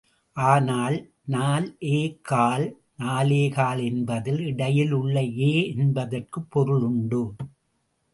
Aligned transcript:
ஆனால், 0.37 0.95
நால் 1.25 1.77
ஏ 1.83 1.97
கால் 2.21 2.65
நாலேகால் 2.97 3.83
என்பதில், 3.83 4.39
இடையில் 4.45 4.91
உள்ள 4.91 5.15
ஏ 5.41 5.53
என்பதற்குப் 5.75 6.51
பொருள் 6.51 6.81
உண்டு. 6.81 7.21